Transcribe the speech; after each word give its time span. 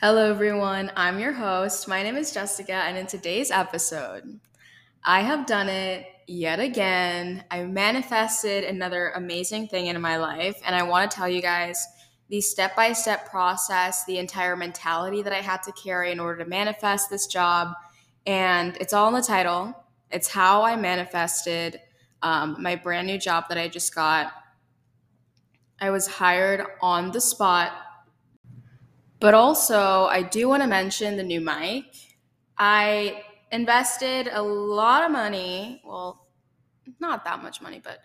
Hello, 0.00 0.30
everyone. 0.30 0.92
I'm 0.94 1.18
your 1.18 1.32
host. 1.32 1.88
My 1.88 2.04
name 2.04 2.14
is 2.14 2.30
Jessica, 2.30 2.72
and 2.72 2.96
in 2.96 3.08
today's 3.08 3.50
episode, 3.50 4.38
I 5.02 5.22
have 5.22 5.44
done 5.44 5.68
it 5.68 6.06
yet 6.28 6.60
again. 6.60 7.42
I 7.50 7.64
manifested 7.64 8.62
another 8.62 9.08
amazing 9.16 9.66
thing 9.66 9.86
in 9.86 10.00
my 10.00 10.16
life, 10.18 10.62
and 10.64 10.76
I 10.76 10.84
want 10.84 11.10
to 11.10 11.16
tell 11.16 11.28
you 11.28 11.42
guys 11.42 11.84
the 12.28 12.40
step 12.40 12.76
by 12.76 12.92
step 12.92 13.28
process, 13.28 14.04
the 14.04 14.18
entire 14.18 14.54
mentality 14.54 15.20
that 15.22 15.32
I 15.32 15.40
had 15.40 15.64
to 15.64 15.72
carry 15.72 16.12
in 16.12 16.20
order 16.20 16.44
to 16.44 16.48
manifest 16.48 17.10
this 17.10 17.26
job. 17.26 17.72
And 18.24 18.76
it's 18.76 18.92
all 18.92 19.08
in 19.08 19.14
the 19.14 19.26
title. 19.26 19.74
It's 20.12 20.28
how 20.28 20.62
I 20.62 20.76
manifested 20.76 21.80
um, 22.22 22.54
my 22.60 22.76
brand 22.76 23.08
new 23.08 23.18
job 23.18 23.46
that 23.48 23.58
I 23.58 23.66
just 23.66 23.92
got. 23.96 24.30
I 25.80 25.90
was 25.90 26.06
hired 26.06 26.64
on 26.82 27.10
the 27.10 27.20
spot 27.20 27.72
but 29.20 29.34
also, 29.34 30.04
I 30.04 30.22
do 30.22 30.48
want 30.48 30.62
to 30.62 30.68
mention 30.68 31.16
the 31.16 31.22
new 31.22 31.40
mic. 31.40 31.84
I 32.56 33.22
invested 33.50 34.28
a 34.32 34.42
lot 34.42 35.04
of 35.04 35.10
money, 35.10 35.82
well, 35.84 36.26
not 37.00 37.24
that 37.24 37.42
much 37.42 37.60
money, 37.60 37.80
but 37.82 38.00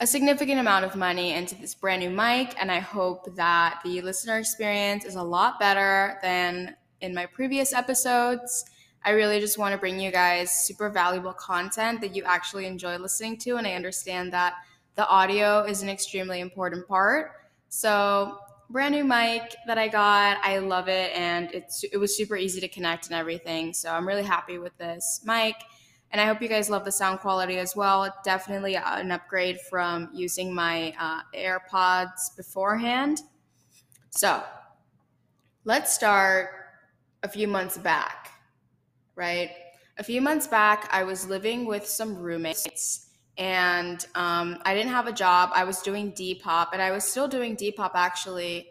a 0.00 0.06
significant 0.06 0.58
amount 0.58 0.84
of 0.84 0.96
money 0.96 1.32
into 1.32 1.54
this 1.54 1.74
brand 1.74 2.02
new 2.02 2.10
mic. 2.10 2.54
And 2.60 2.70
I 2.70 2.80
hope 2.80 3.36
that 3.36 3.80
the 3.84 4.00
listener 4.02 4.38
experience 4.38 5.04
is 5.04 5.14
a 5.14 5.22
lot 5.22 5.60
better 5.60 6.18
than 6.22 6.76
in 7.00 7.14
my 7.14 7.26
previous 7.26 7.72
episodes. 7.72 8.64
I 9.04 9.10
really 9.10 9.38
just 9.38 9.58
want 9.58 9.72
to 9.72 9.78
bring 9.78 10.00
you 10.00 10.10
guys 10.10 10.50
super 10.50 10.90
valuable 10.90 11.34
content 11.34 12.00
that 12.00 12.16
you 12.16 12.24
actually 12.24 12.66
enjoy 12.66 12.96
listening 12.96 13.36
to. 13.38 13.56
And 13.56 13.66
I 13.66 13.74
understand 13.74 14.32
that 14.32 14.54
the 14.94 15.06
audio 15.06 15.62
is 15.64 15.82
an 15.82 15.88
extremely 15.88 16.40
important 16.40 16.88
part. 16.88 17.32
So 17.68 18.38
brand 18.70 18.94
new 18.94 19.04
mic 19.04 19.54
that 19.66 19.78
I 19.78 19.88
got. 19.88 20.38
I 20.42 20.58
love 20.58 20.88
it, 20.88 21.12
and 21.16 21.50
it's 21.52 21.84
it 21.84 21.96
was 21.96 22.16
super 22.16 22.36
easy 22.36 22.60
to 22.60 22.68
connect 22.68 23.06
and 23.06 23.14
everything. 23.14 23.72
So 23.72 23.90
I'm 23.90 24.06
really 24.06 24.22
happy 24.22 24.58
with 24.58 24.76
this 24.78 25.22
mic, 25.24 25.54
and 26.10 26.20
I 26.20 26.26
hope 26.26 26.40
you 26.42 26.48
guys 26.48 26.70
love 26.70 26.84
the 26.84 26.92
sound 26.92 27.20
quality 27.20 27.58
as 27.58 27.76
well. 27.76 28.12
Definitely 28.24 28.76
an 28.76 29.10
upgrade 29.10 29.60
from 29.60 30.10
using 30.12 30.54
my 30.54 30.94
uh, 30.98 31.20
AirPods 31.36 32.36
beforehand. 32.36 33.20
So 34.10 34.42
let's 35.64 35.94
start 35.94 36.50
a 37.22 37.28
few 37.28 37.48
months 37.48 37.78
back, 37.78 38.30
right? 39.16 39.50
A 39.98 40.02
few 40.04 40.20
months 40.20 40.46
back, 40.46 40.88
I 40.92 41.04
was 41.04 41.26
living 41.26 41.66
with 41.66 41.86
some 41.86 42.16
roommates 42.16 43.08
and 43.36 44.04
um, 44.14 44.58
I 44.64 44.74
didn't 44.74 44.92
have 44.92 45.06
a 45.06 45.12
job. 45.12 45.50
I 45.54 45.64
was 45.64 45.82
doing 45.82 46.12
Depop, 46.12 46.68
and 46.72 46.80
I 46.80 46.90
was 46.90 47.04
still 47.04 47.28
doing 47.28 47.56
Depop 47.56 47.92
actually 47.94 48.68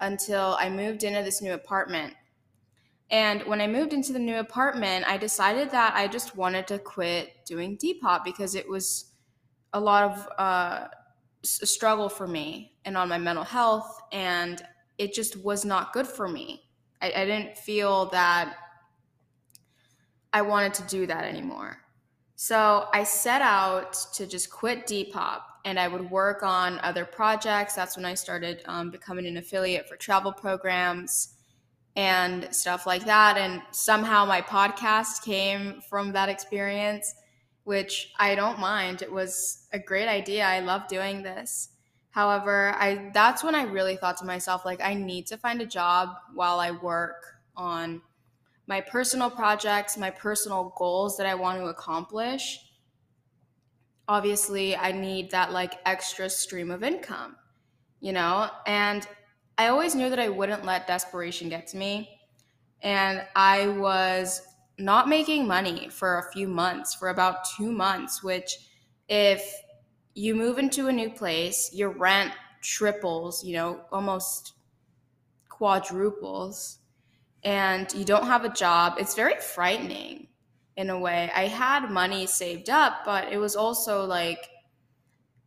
until 0.00 0.56
I 0.58 0.68
moved 0.70 1.04
into 1.04 1.22
this 1.22 1.42
new 1.42 1.52
apartment. 1.52 2.14
And 3.10 3.42
when 3.42 3.60
I 3.60 3.66
moved 3.66 3.92
into 3.92 4.12
the 4.12 4.18
new 4.18 4.36
apartment, 4.36 5.06
I 5.06 5.16
decided 5.16 5.70
that 5.70 5.94
I 5.94 6.08
just 6.08 6.36
wanted 6.36 6.66
to 6.68 6.78
quit 6.78 7.44
doing 7.46 7.76
Depop 7.76 8.24
because 8.24 8.54
it 8.54 8.68
was 8.68 9.12
a 9.72 9.80
lot 9.80 10.04
of 10.04 10.28
uh, 10.38 10.88
a 11.62 11.66
struggle 11.66 12.08
for 12.08 12.26
me 12.26 12.72
and 12.84 12.96
on 12.96 13.08
my 13.08 13.18
mental 13.18 13.44
health, 13.44 14.00
and 14.12 14.62
it 14.98 15.12
just 15.12 15.36
was 15.44 15.64
not 15.64 15.92
good 15.92 16.06
for 16.06 16.26
me. 16.26 16.62
I, 17.00 17.12
I 17.14 17.24
didn't 17.24 17.56
feel 17.58 18.06
that 18.06 18.56
I 20.32 20.42
wanted 20.42 20.74
to 20.74 20.82
do 20.84 21.06
that 21.06 21.24
anymore. 21.24 21.78
So 22.36 22.86
I 22.92 23.04
set 23.04 23.40
out 23.40 23.94
to 24.14 24.26
just 24.26 24.50
quit 24.50 24.86
Depop 24.86 25.40
and 25.64 25.80
I 25.80 25.88
would 25.88 26.10
work 26.10 26.42
on 26.42 26.78
other 26.80 27.06
projects. 27.06 27.74
That's 27.74 27.96
when 27.96 28.04
I 28.04 28.12
started 28.12 28.62
um, 28.66 28.90
becoming 28.90 29.26
an 29.26 29.38
affiliate 29.38 29.88
for 29.88 29.96
travel 29.96 30.32
programs 30.32 31.34
and 31.96 32.54
stuff 32.54 32.86
like 32.86 33.06
that. 33.06 33.38
And 33.38 33.62
somehow 33.70 34.26
my 34.26 34.42
podcast 34.42 35.24
came 35.24 35.80
from 35.88 36.12
that 36.12 36.28
experience, 36.28 37.14
which 37.64 38.12
I 38.18 38.34
don't 38.34 38.60
mind. 38.60 39.00
It 39.00 39.10
was 39.10 39.66
a 39.72 39.78
great 39.78 40.06
idea. 40.06 40.44
I 40.44 40.60
love 40.60 40.88
doing 40.88 41.22
this. 41.22 41.70
However, 42.10 42.74
I 42.76 43.10
that's 43.14 43.42
when 43.42 43.54
I 43.54 43.62
really 43.64 43.96
thought 43.96 44.18
to 44.18 44.26
myself 44.26 44.64
like 44.64 44.82
I 44.82 44.92
need 44.92 45.26
to 45.28 45.38
find 45.38 45.60
a 45.62 45.66
job 45.66 46.10
while 46.34 46.60
I 46.60 46.70
work 46.70 47.22
on 47.56 48.02
my 48.66 48.80
personal 48.80 49.30
projects, 49.30 49.96
my 49.96 50.10
personal 50.10 50.74
goals 50.76 51.16
that 51.16 51.26
I 51.26 51.34
want 51.34 51.58
to 51.58 51.66
accomplish, 51.66 52.60
obviously 54.08 54.76
I 54.76 54.92
need 54.92 55.30
that 55.30 55.52
like 55.52 55.74
extra 55.84 56.28
stream 56.28 56.70
of 56.70 56.82
income, 56.82 57.36
you 58.00 58.12
know? 58.12 58.48
And 58.66 59.06
I 59.58 59.68
always 59.68 59.94
knew 59.94 60.10
that 60.10 60.18
I 60.18 60.28
wouldn't 60.28 60.64
let 60.64 60.86
desperation 60.86 61.48
get 61.48 61.66
to 61.68 61.76
me. 61.76 62.20
And 62.82 63.24
I 63.34 63.68
was 63.68 64.42
not 64.78 65.08
making 65.08 65.46
money 65.46 65.88
for 65.88 66.18
a 66.18 66.32
few 66.32 66.48
months, 66.48 66.94
for 66.94 67.08
about 67.08 67.46
two 67.56 67.72
months, 67.72 68.22
which 68.22 68.58
if 69.08 69.42
you 70.14 70.34
move 70.34 70.58
into 70.58 70.88
a 70.88 70.92
new 70.92 71.10
place, 71.10 71.70
your 71.72 71.90
rent 71.90 72.32
triples, 72.62 73.44
you 73.44 73.54
know, 73.54 73.82
almost 73.92 74.54
quadruples 75.48 76.78
and 77.44 77.92
you 77.94 78.04
don't 78.04 78.26
have 78.26 78.44
a 78.44 78.48
job, 78.48 78.94
it's 78.98 79.14
very 79.14 79.36
frightening 79.40 80.28
in 80.76 80.90
a 80.90 80.98
way. 80.98 81.30
I 81.34 81.46
had 81.46 81.90
money 81.90 82.26
saved 82.26 82.68
up, 82.70 83.04
but 83.04 83.32
it 83.32 83.38
was 83.38 83.56
also 83.56 84.04
like 84.04 84.48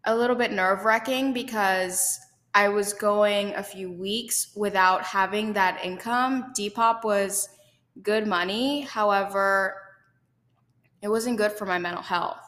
a 0.05 0.15
little 0.15 0.35
bit 0.35 0.51
nerve 0.51 0.85
wracking 0.85 1.33
because 1.33 2.19
I 2.53 2.69
was 2.69 2.93
going 2.93 3.53
a 3.55 3.63
few 3.63 3.91
weeks 3.91 4.51
without 4.55 5.03
having 5.03 5.53
that 5.53 5.83
income. 5.83 6.51
Depop 6.57 7.03
was 7.03 7.47
good 8.01 8.25
money. 8.25 8.81
However, 8.81 9.75
it 11.01 11.09
wasn't 11.09 11.37
good 11.37 11.51
for 11.51 11.65
my 11.65 11.77
mental 11.77 12.01
health. 12.01 12.39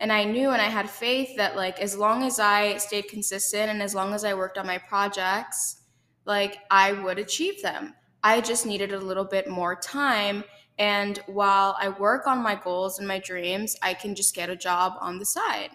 And 0.00 0.12
I 0.12 0.24
knew 0.24 0.50
and 0.50 0.60
I 0.60 0.66
had 0.66 0.90
faith 0.90 1.36
that 1.36 1.56
like 1.56 1.80
as 1.80 1.96
long 1.96 2.24
as 2.24 2.40
I 2.40 2.78
stayed 2.78 3.08
consistent 3.08 3.70
and 3.70 3.80
as 3.80 3.94
long 3.94 4.12
as 4.12 4.24
I 4.24 4.34
worked 4.34 4.58
on 4.58 4.66
my 4.66 4.78
projects, 4.78 5.82
like 6.24 6.58
I 6.70 6.92
would 6.92 7.18
achieve 7.18 7.62
them. 7.62 7.94
I 8.24 8.40
just 8.40 8.66
needed 8.66 8.92
a 8.92 8.98
little 8.98 9.24
bit 9.24 9.48
more 9.48 9.76
time. 9.76 10.42
And 10.78 11.18
while 11.26 11.76
I 11.78 11.90
work 11.90 12.26
on 12.26 12.42
my 12.42 12.56
goals 12.56 12.98
and 12.98 13.06
my 13.06 13.20
dreams, 13.20 13.76
I 13.82 13.94
can 13.94 14.16
just 14.16 14.34
get 14.34 14.50
a 14.50 14.56
job 14.56 14.94
on 15.00 15.18
the 15.18 15.26
side. 15.26 15.70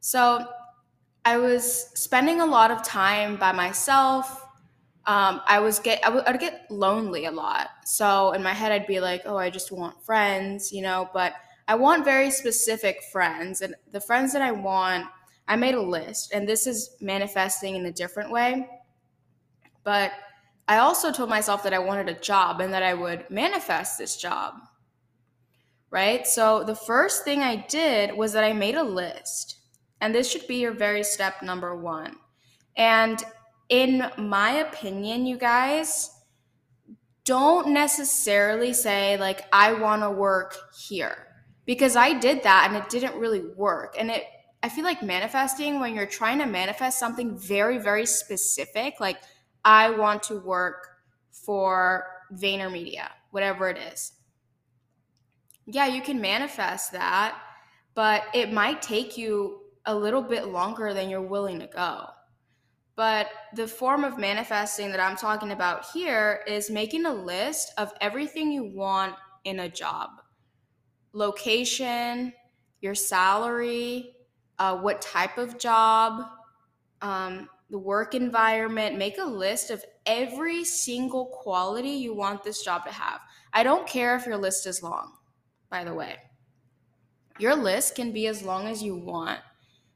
So 0.00 0.46
I 1.24 1.38
was 1.38 1.90
spending 1.98 2.40
a 2.40 2.46
lot 2.46 2.70
of 2.70 2.82
time 2.84 3.36
by 3.36 3.52
myself. 3.52 4.46
Um, 5.06 5.40
I 5.46 5.60
was 5.60 5.78
get 5.80 6.04
I 6.04 6.10
would 6.10 6.40
get 6.40 6.70
lonely 6.70 7.26
a 7.26 7.30
lot. 7.30 7.70
So 7.86 8.32
in 8.32 8.42
my 8.42 8.52
head, 8.52 8.72
I'd 8.72 8.86
be 8.86 9.00
like, 9.00 9.22
"Oh, 9.26 9.36
I 9.36 9.50
just 9.50 9.72
want 9.72 10.04
friends," 10.04 10.72
you 10.72 10.82
know. 10.82 11.10
But 11.12 11.34
I 11.68 11.74
want 11.76 12.04
very 12.04 12.30
specific 12.30 13.02
friends, 13.12 13.62
and 13.62 13.74
the 13.92 14.00
friends 14.00 14.32
that 14.34 14.42
I 14.42 14.52
want, 14.52 15.06
I 15.48 15.56
made 15.56 15.74
a 15.74 15.82
list, 15.82 16.32
and 16.32 16.48
this 16.48 16.66
is 16.66 16.96
manifesting 17.00 17.76
in 17.76 17.86
a 17.86 17.92
different 17.92 18.30
way. 18.30 18.68
But 19.84 20.12
I 20.66 20.78
also 20.78 21.12
told 21.12 21.28
myself 21.28 21.62
that 21.62 21.74
I 21.74 21.78
wanted 21.78 22.08
a 22.08 22.20
job 22.20 22.60
and 22.60 22.72
that 22.72 22.82
I 22.82 22.94
would 22.94 23.28
manifest 23.30 23.98
this 23.98 24.16
job. 24.16 24.54
Right? 25.90 26.26
So 26.26 26.64
the 26.64 26.74
first 26.74 27.24
thing 27.24 27.42
I 27.42 27.66
did 27.68 28.16
was 28.16 28.32
that 28.32 28.44
I 28.44 28.52
made 28.52 28.74
a 28.74 28.82
list. 28.82 29.58
And 30.00 30.14
this 30.14 30.30
should 30.30 30.46
be 30.46 30.56
your 30.56 30.72
very 30.72 31.04
step 31.04 31.42
number 31.42 31.76
one. 31.76 32.16
And 32.76 33.22
in 33.68 34.10
my 34.18 34.50
opinion, 34.52 35.24
you 35.24 35.38
guys, 35.38 36.10
don't 37.24 37.68
necessarily 37.68 38.72
say, 38.72 39.16
like, 39.16 39.46
I 39.52 39.72
want 39.72 40.02
to 40.02 40.10
work 40.10 40.56
here. 40.86 41.28
Because 41.64 41.96
I 41.96 42.18
did 42.18 42.42
that 42.42 42.66
and 42.68 42.76
it 42.76 42.90
didn't 42.90 43.18
really 43.18 43.42
work. 43.56 43.96
And 43.98 44.10
it, 44.10 44.24
I 44.62 44.68
feel 44.68 44.84
like 44.84 45.02
manifesting, 45.02 45.80
when 45.80 45.94
you're 45.94 46.06
trying 46.06 46.38
to 46.40 46.46
manifest 46.46 46.98
something 46.98 47.38
very, 47.38 47.78
very 47.78 48.04
specific, 48.04 48.94
like, 49.00 49.18
I 49.64 49.90
want 49.90 50.22
to 50.24 50.36
work 50.38 50.88
for 51.30 52.06
VaynerMedia, 52.34 53.08
whatever 53.30 53.68
it 53.68 53.78
is. 53.78 54.12
Yeah, 55.66 55.86
you 55.86 56.02
can 56.02 56.20
manifest 56.20 56.92
that, 56.92 57.38
but 57.94 58.24
it 58.34 58.52
might 58.52 58.82
take 58.82 59.16
you 59.16 59.60
a 59.86 59.94
little 59.94 60.22
bit 60.22 60.48
longer 60.48 60.92
than 60.92 61.08
you're 61.08 61.22
willing 61.22 61.58
to 61.60 61.66
go. 61.66 62.06
But 62.96 63.28
the 63.54 63.66
form 63.66 64.04
of 64.04 64.18
manifesting 64.18 64.90
that 64.92 65.00
I'm 65.00 65.16
talking 65.16 65.50
about 65.50 65.86
here 65.92 66.42
is 66.46 66.70
making 66.70 67.06
a 67.06 67.12
list 67.12 67.72
of 67.76 67.92
everything 68.00 68.52
you 68.52 68.64
want 68.64 69.14
in 69.44 69.60
a 69.60 69.68
job 69.68 70.10
location, 71.14 72.32
your 72.80 72.94
salary, 72.94 74.16
uh, 74.58 74.76
what 74.76 75.00
type 75.00 75.38
of 75.38 75.58
job, 75.58 76.24
um, 77.00 77.48
the 77.70 77.78
work 77.78 78.14
environment, 78.14 78.98
make 78.98 79.18
a 79.18 79.24
list 79.24 79.70
of 79.70 79.84
every 80.06 80.64
single 80.64 81.26
quality 81.26 81.90
you 81.90 82.14
want 82.14 82.44
this 82.44 82.62
job 82.62 82.84
to 82.84 82.92
have. 82.92 83.20
I 83.52 83.62
don't 83.62 83.86
care 83.86 84.16
if 84.16 84.26
your 84.26 84.36
list 84.36 84.66
is 84.66 84.82
long, 84.82 85.12
by 85.70 85.84
the 85.84 85.94
way. 85.94 86.16
Your 87.38 87.56
list 87.56 87.96
can 87.96 88.12
be 88.12 88.26
as 88.26 88.42
long 88.42 88.68
as 88.68 88.82
you 88.82 88.96
want. 88.96 89.40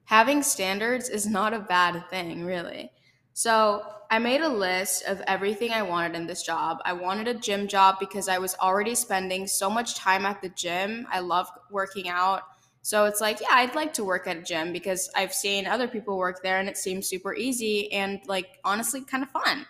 Having 0.05 0.43
standards 0.43 1.09
is 1.09 1.27
not 1.27 1.55
a 1.55 1.61
bad 1.61 2.09
thing, 2.11 2.45
really. 2.45 2.91
So 3.35 3.83
I 4.11 4.19
made 4.19 4.41
a 4.41 4.49
list 4.49 5.05
of 5.05 5.21
everything 5.27 5.71
I 5.71 5.83
wanted 5.83 6.17
in 6.17 6.27
this 6.27 6.43
job. 6.43 6.79
I 6.85 6.95
wanted 6.95 7.29
a 7.29 7.35
gym 7.35 7.69
job 7.69 7.97
because 8.01 8.29
I 8.29 8.39
was 8.39 8.57
already 8.57 8.95
spending 8.95 9.47
so 9.47 9.69
much 9.69 9.95
time 9.95 10.25
at 10.25 10.41
the 10.41 10.49
gym. 10.49 11.07
I 11.13 11.21
love 11.21 11.47
working 11.71 12.09
out. 12.09 12.43
So 12.89 13.05
it's 13.05 13.21
like, 13.21 13.43
yeah, 13.43 13.49
I'd 13.51 13.75
like 13.75 13.93
to 13.93 14.03
work 14.03 14.27
at 14.27 14.39
a 14.39 14.41
gym 14.41 14.73
because 14.73 15.11
I've 15.15 15.35
seen 15.35 15.67
other 15.67 15.87
people 15.87 16.17
work 16.17 16.43
there 16.43 16.59
and 16.59 16.71
it 16.71 16.79
seems 16.79 17.07
super 17.07 17.35
easy 17.35 17.93
and 17.93 18.19
like 18.27 18.47
honestly 18.65 19.03
kind 19.03 19.23
of 19.23 19.29
fun. 19.29 19.67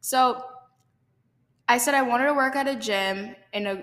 So 0.00 0.44
I 1.66 1.78
said 1.78 1.94
I 1.94 2.02
wanted 2.02 2.26
to 2.26 2.34
work 2.34 2.54
at 2.54 2.68
a 2.68 2.76
gym 2.76 3.34
in 3.52 3.66
a 3.66 3.82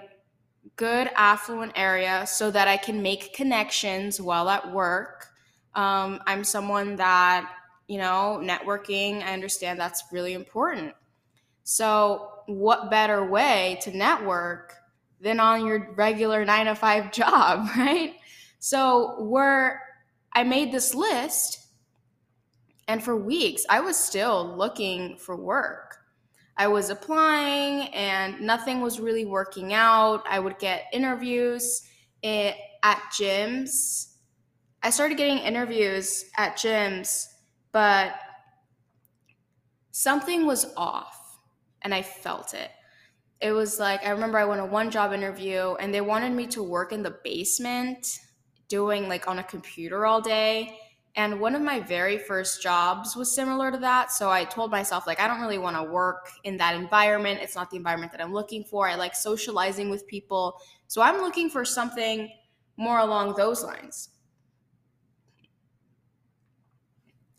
good 0.78 1.10
affluent 1.18 1.74
area 1.76 2.26
so 2.26 2.52
that 2.52 2.70
I 2.70 2.78
can 2.78 3.02
make 3.02 3.34
connections 3.34 4.22
while 4.22 4.48
at 4.48 4.72
work. 4.72 5.28
Um, 5.76 6.22
I'm 6.26 6.46
someone 6.46 6.96
that, 6.96 7.52
you 7.90 7.98
know, 7.98 8.40
networking, 8.42 9.22
I 9.22 9.34
understand 9.34 9.78
that's 9.78 10.06
really 10.14 10.36
important. 10.36 10.94
So, 11.66 12.31
what 12.48 12.90
better 12.90 13.26
way 13.26 13.78
to 13.81 13.96
network 13.96 14.76
than 15.20 15.42
on 15.42 15.66
your 15.66 15.94
regular 15.96 16.46
nine 16.46 16.68
to 16.68 16.76
five 16.76 17.12
job, 17.14 17.68
right? 17.76 18.16
So, 18.59 19.23
where 19.23 19.81
I 20.33 20.44
made 20.44 20.71
this 20.71 20.94
list, 20.94 21.59
and 22.88 23.03
for 23.03 23.15
weeks, 23.15 23.65
I 23.69 23.79
was 23.79 23.95
still 23.97 24.56
looking 24.57 25.17
for 25.17 25.35
work. 25.35 25.97
I 26.57 26.67
was 26.67 26.89
applying 26.89 27.88
and 27.94 28.41
nothing 28.41 28.81
was 28.81 29.00
really 29.00 29.25
working 29.25 29.73
out. 29.73 30.23
I 30.29 30.39
would 30.39 30.59
get 30.59 30.88
interviews 30.91 31.83
eh, 32.21 32.53
at 32.83 33.01
gyms. 33.13 34.15
I 34.83 34.89
started 34.89 35.17
getting 35.17 35.38
interviews 35.38 36.25
at 36.35 36.57
gyms, 36.57 37.27
but 37.71 38.15
something 39.91 40.45
was 40.45 40.73
off 40.75 41.38
and 41.83 41.94
I 41.94 42.01
felt 42.01 42.53
it. 42.53 42.71
It 43.39 43.51
was 43.51 43.79
like, 43.79 44.06
I 44.06 44.09
remember 44.09 44.38
I 44.38 44.45
went 44.45 44.59
to 44.59 44.65
one 44.65 44.91
job 44.91 45.13
interview 45.13 45.75
and 45.79 45.94
they 45.94 46.01
wanted 46.01 46.33
me 46.33 46.47
to 46.47 46.63
work 46.63 46.91
in 46.91 47.03
the 47.03 47.17
basement 47.23 48.19
doing 48.69 49.10
like 49.10 49.27
on 49.27 49.39
a 49.39 49.44
computer 49.44 50.06
all 50.06 50.21
day 50.21 50.80
and 51.16 51.39
one 51.39 51.56
of 51.56 51.62
my 51.62 51.80
very 51.80 52.18
first 52.18 52.62
jobs 52.62 53.16
was 53.16 53.33
similar 53.33 53.71
to 53.71 53.77
that. 53.80 54.12
So 54.12 54.30
I 54.30 54.45
told 54.45 54.71
myself, 54.71 55.07
like, 55.07 55.19
I 55.19 55.27
don't 55.27 55.42
really 55.42 55.57
want 55.57 55.75
to 55.75 55.83
work 55.83 56.30
in 56.44 56.57
that 56.57 56.75
environment. 56.75 57.39
It's 57.42 57.56
not 57.56 57.69
the 57.69 57.77
environment 57.77 58.12
that 58.12 58.21
I'm 58.21 58.31
looking 58.31 58.63
for. 58.63 58.88
I 58.88 58.95
like 58.95 59.16
socializing 59.16 59.89
with 59.89 60.07
people. 60.07 60.62
So 60.88 61.01
I'm 61.01 61.18
looking 61.18 61.50
for 61.50 61.66
something 61.66 62.30
more 62.77 63.00
along 63.00 63.36
those 63.36 63.63
lines. 63.63 64.10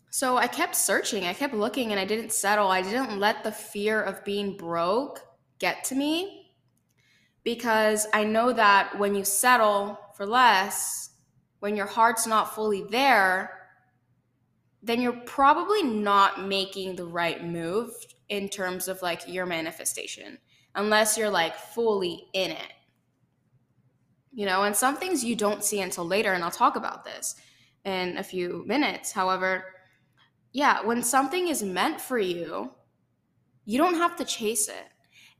So 0.09 0.35
I 0.35 0.47
kept 0.47 0.75
searching, 0.75 1.25
I 1.25 1.33
kept 1.33 1.53
looking, 1.53 1.91
and 1.91 1.99
I 1.99 2.05
didn't 2.05 2.33
settle. 2.33 2.67
I 2.67 2.81
didn't 2.81 3.17
let 3.19 3.45
the 3.45 3.51
fear 3.51 4.01
of 4.01 4.25
being 4.25 4.57
broke 4.57 5.21
get 5.57 5.85
to 5.85 5.95
me 5.95 6.51
because 7.43 8.05
I 8.13 8.25
know 8.25 8.51
that 8.51 8.99
when 8.99 9.15
you 9.15 9.23
settle 9.23 9.97
for 10.13 10.25
less, 10.25 11.10
when 11.61 11.75
your 11.75 11.85
heart's 11.85 12.25
not 12.25 12.53
fully 12.55 12.83
there, 12.89 13.69
then 14.83 14.99
you're 14.99 15.21
probably 15.25 15.83
not 15.83 16.43
making 16.43 16.95
the 16.95 17.05
right 17.05 17.45
move 17.45 17.93
in 18.29 18.49
terms 18.49 18.87
of 18.87 19.01
like 19.03 19.21
your 19.27 19.45
manifestation 19.45 20.39
unless 20.73 21.17
you're 21.17 21.29
like 21.29 21.55
fully 21.55 22.25
in 22.33 22.49
it. 22.49 22.73
You 24.33 24.47
know, 24.47 24.63
and 24.63 24.75
some 24.75 24.97
things 24.97 25.23
you 25.23 25.35
don't 25.35 25.63
see 25.63 25.81
until 25.81 26.05
later, 26.05 26.33
and 26.33 26.43
I'll 26.43 26.49
talk 26.49 26.75
about 26.75 27.03
this 27.03 27.35
in 27.85 28.17
a 28.17 28.23
few 28.23 28.63
minutes. 28.65 29.11
However, 29.11 29.65
yeah, 30.53 30.83
when 30.83 31.03
something 31.03 31.47
is 31.47 31.61
meant 31.61 32.01
for 32.01 32.17
you, 32.17 32.71
you 33.65 33.77
don't 33.77 33.95
have 33.95 34.15
to 34.15 34.25
chase 34.25 34.67
it. 34.67 34.87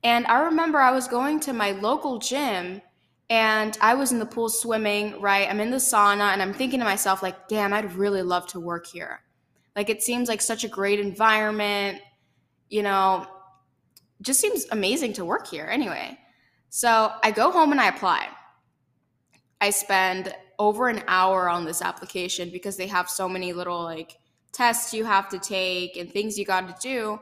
And 0.03 0.27
I 0.27 0.41
remember 0.41 0.79
I 0.79 0.91
was 0.91 1.07
going 1.07 1.39
to 1.41 1.53
my 1.53 1.71
local 1.71 2.19
gym 2.19 2.81
and 3.31 3.77
I 3.79 3.93
was 3.93 4.11
in 4.11 4.19
the 4.19 4.25
pool 4.25 4.49
swimming, 4.49 5.21
right? 5.21 5.49
I'm 5.49 5.61
in 5.61 5.71
the 5.71 5.77
sauna 5.77 6.33
and 6.33 6.41
I'm 6.41 6.53
thinking 6.53 6.79
to 6.79 6.85
myself, 6.85 7.23
like, 7.23 7.47
damn, 7.47 7.71
I'd 7.71 7.93
really 7.93 8.23
love 8.23 8.45
to 8.47 8.59
work 8.59 8.85
here. 8.85 9.21
Like 9.73 9.89
it 9.89 10.03
seems 10.03 10.27
like 10.27 10.41
such 10.41 10.65
a 10.65 10.67
great 10.67 10.99
environment, 10.99 12.01
you 12.67 12.83
know, 12.83 13.25
just 14.21 14.41
seems 14.41 14.65
amazing 14.71 15.13
to 15.13 15.23
work 15.23 15.47
here 15.47 15.65
anyway. 15.71 16.19
So 16.67 17.09
I 17.23 17.31
go 17.31 17.51
home 17.51 17.71
and 17.71 17.79
I 17.79 17.87
apply. 17.87 18.27
I 19.61 19.69
spend 19.69 20.35
over 20.59 20.89
an 20.89 21.01
hour 21.07 21.47
on 21.47 21.63
this 21.63 21.81
application 21.81 22.49
because 22.49 22.75
they 22.75 22.87
have 22.87 23.09
so 23.09 23.29
many 23.29 23.53
little 23.53 23.81
like 23.81 24.17
tests 24.51 24.93
you 24.93 25.05
have 25.05 25.29
to 25.29 25.39
take 25.39 25.95
and 25.95 26.11
things 26.11 26.37
you 26.37 26.43
got 26.43 26.67
to 26.67 26.75
do. 26.85 27.17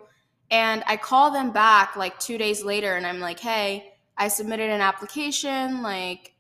And 0.50 0.84
I 0.88 0.98
call 0.98 1.30
them 1.30 1.52
back 1.52 1.96
like 1.96 2.18
two 2.18 2.40
days 2.40 2.64
later 2.64 2.96
and 2.96 3.06
I'm 3.06 3.20
like, 3.20 3.40
hey, 3.40 3.94
I 4.20 4.28
submitted 4.28 4.70
an 4.70 4.82
application. 4.82 5.82
Like, 5.82 6.36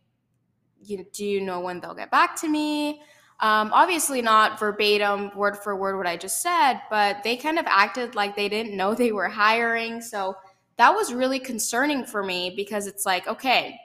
you, 0.83 1.05
do 1.11 1.25
you 1.25 1.41
know 1.41 1.61
when 1.61 1.79
they'll 1.79 1.95
get 1.95 2.11
back 2.11 2.39
to 2.41 2.47
me? 2.47 3.01
Um, 3.39 3.71
obviously, 3.73 4.21
not 4.21 4.59
verbatim, 4.59 5.31
word 5.35 5.57
for 5.57 5.75
word, 5.75 5.97
what 5.97 6.05
I 6.05 6.17
just 6.17 6.41
said, 6.41 6.81
but 6.89 7.23
they 7.23 7.37
kind 7.37 7.57
of 7.57 7.65
acted 7.67 8.13
like 8.13 8.35
they 8.35 8.49
didn't 8.49 8.75
know 8.75 8.93
they 8.93 9.13
were 9.13 9.29
hiring. 9.29 10.01
So 10.01 10.35
that 10.75 10.93
was 10.93 11.13
really 11.13 11.39
concerning 11.39 12.05
for 12.05 12.21
me 12.21 12.53
because 12.55 12.85
it's 12.85 13.05
like, 13.05 13.27
okay, 13.27 13.79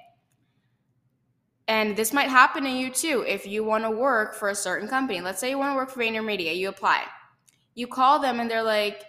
and 1.67 1.97
this 1.97 2.13
might 2.13 2.29
happen 2.29 2.65
to 2.65 2.71
you 2.71 2.91
too 2.91 3.25
if 3.27 3.47
you 3.47 3.65
want 3.65 3.85
to 3.85 3.91
work 3.91 4.35
for 4.35 4.51
a 4.51 4.55
certain 4.55 4.89
company. 4.89 5.21
Let's 5.21 5.41
say 5.41 5.51
you 5.51 5.59
want 5.59 5.73
to 5.73 5.77
work 5.77 5.91
for 5.91 6.01
VaynerMedia, 6.01 6.55
you 6.57 6.69
apply. 6.69 7.05
You 7.75 7.87
call 7.87 8.19
them 8.19 8.41
and 8.41 8.51
they're 8.51 8.63
like, 8.63 9.05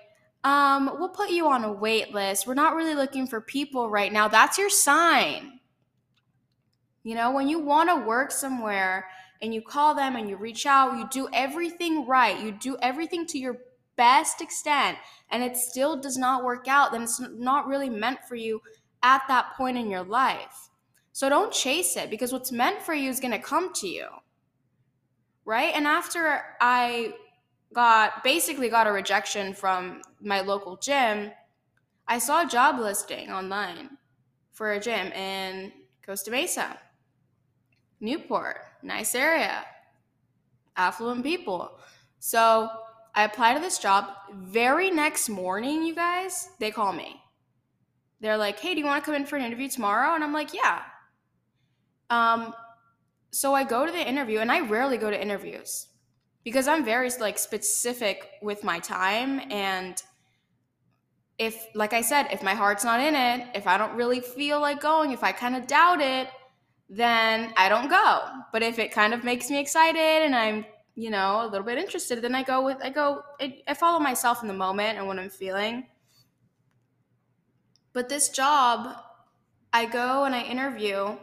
um, 0.45 0.91
we'll 0.99 1.09
put 1.09 1.31
you 1.31 1.47
on 1.47 1.63
a 1.63 1.73
wait 1.73 2.13
list. 2.13 2.45
We're 2.45 2.53
not 2.53 2.75
really 2.75 2.93
looking 2.93 3.25
for 3.25 3.41
people 3.41 3.89
right 3.89 4.13
now. 4.13 4.27
That's 4.27 4.59
your 4.59 4.69
sign. 4.69 5.59
You 7.03 7.15
know, 7.15 7.31
when 7.31 7.49
you 7.49 7.59
want 7.59 7.89
to 7.89 8.07
work 8.07 8.31
somewhere 8.31 9.07
and 9.41 9.55
you 9.55 9.63
call 9.63 9.95
them 9.95 10.15
and 10.15 10.29
you 10.29 10.37
reach 10.37 10.67
out, 10.67 10.99
you 10.99 11.07
do 11.11 11.27
everything 11.33 12.05
right, 12.05 12.39
you 12.39 12.51
do 12.51 12.77
everything 12.83 13.25
to 13.27 13.39
your 13.39 13.57
best 13.95 14.39
extent, 14.39 14.99
and 15.31 15.41
it 15.41 15.57
still 15.57 15.99
does 15.99 16.17
not 16.17 16.43
work 16.43 16.67
out, 16.67 16.91
then 16.91 17.01
it's 17.01 17.19
not 17.19 17.65
really 17.65 17.89
meant 17.89 18.19
for 18.27 18.35
you 18.35 18.61
at 19.01 19.23
that 19.27 19.53
point 19.57 19.77
in 19.77 19.89
your 19.89 20.03
life. 20.03 20.69
So 21.11 21.27
don't 21.27 21.51
chase 21.51 21.97
it 21.97 22.11
because 22.11 22.31
what's 22.31 22.51
meant 22.51 22.83
for 22.83 22.93
you 22.93 23.09
is 23.09 23.19
going 23.19 23.31
to 23.31 23.39
come 23.39 23.73
to 23.73 23.87
you. 23.87 24.05
Right? 25.43 25.73
And 25.73 25.87
after 25.87 26.41
I 26.61 27.13
got 27.75 28.23
basically 28.23 28.69
got 28.69 28.87
a 28.87 28.91
rejection 28.91 29.53
from 29.53 30.01
my 30.21 30.41
local 30.41 30.77
gym, 30.77 31.31
I 32.07 32.17
saw 32.17 32.43
a 32.43 32.47
job 32.47 32.79
listing 32.79 33.29
online 33.29 33.97
for 34.53 34.71
a 34.71 34.79
gym 34.79 35.11
in 35.11 35.73
Costa 36.03 36.31
Mesa. 36.31 36.79
Newport, 37.99 38.57
nice 38.81 39.13
area, 39.13 39.65
affluent 40.77 41.23
people. 41.23 41.77
So 42.19 42.69
I 43.13 43.23
apply 43.23 43.53
to 43.53 43.59
this 43.59 43.77
job. 43.77 44.09
Very 44.33 44.89
next 44.89 45.29
morning, 45.29 45.83
you 45.83 45.95
guys, 45.95 46.49
they 46.59 46.71
call 46.71 46.93
me. 46.93 47.21
They're 48.21 48.37
like, 48.37 48.59
hey, 48.59 48.73
do 48.73 48.79
you 48.79 48.85
want 48.85 49.03
to 49.03 49.05
come 49.05 49.15
in 49.15 49.25
for 49.25 49.35
an 49.35 49.43
interview 49.43 49.69
tomorrow? 49.69 50.15
And 50.15 50.23
I'm 50.23 50.33
like, 50.33 50.53
yeah. 50.53 50.81
Um, 52.09 52.53
so 53.31 53.53
I 53.53 53.63
go 53.63 53.85
to 53.85 53.91
the 53.91 54.07
interview, 54.07 54.39
and 54.39 54.51
I 54.51 54.61
rarely 54.61 54.97
go 54.97 55.09
to 55.09 55.21
interviews 55.21 55.87
because 56.45 56.69
I'm 56.69 56.85
very 56.85 57.09
like 57.19 57.37
specific 57.37 58.29
with 58.41 58.63
my 58.63 58.79
time 58.79 59.41
and 59.51 60.01
if 61.37 61.67
like 61.75 61.91
I 61.91 62.01
said, 62.01 62.27
if 62.31 62.41
my 62.41 62.53
heart's 62.53 62.85
not 62.85 63.01
in 63.01 63.13
it, 63.13 63.47
if 63.53 63.67
I 63.67 63.77
don't 63.77 63.95
really 63.95 64.21
feel 64.21 64.61
like 64.61 64.79
going, 64.79 65.11
if 65.11 65.21
I 65.23 65.33
kind 65.33 65.57
of 65.57 65.67
doubt 65.67 65.99
it, 65.99 66.29
then 66.89 67.53
I 67.57 67.67
don't 67.67 67.89
go. 67.89 68.21
But 68.53 68.63
if 68.63 68.79
it 68.79 68.91
kind 68.91 69.13
of 69.13 69.23
makes 69.23 69.49
me 69.49 69.59
excited 69.59 70.23
and 70.23 70.33
I'm, 70.33 70.65
you 70.95 71.09
know, 71.09 71.45
a 71.45 71.47
little 71.47 71.65
bit 71.65 71.77
interested, 71.77 72.21
then 72.21 72.35
I 72.35 72.43
go 72.43 72.63
with, 72.63 72.77
I 72.81 72.89
go, 72.89 73.21
I, 73.41 73.61
I 73.67 73.73
follow 73.73 73.99
myself 73.99 74.41
in 74.43 74.47
the 74.47 74.53
moment 74.53 74.97
and 74.97 75.07
what 75.07 75.19
I'm 75.19 75.29
feeling. 75.29 75.87
But 77.91 78.07
this 78.07 78.29
job, 78.29 78.95
I 79.73 79.85
go 79.85 80.23
and 80.23 80.33
I 80.33 80.43
interview. 80.43 81.17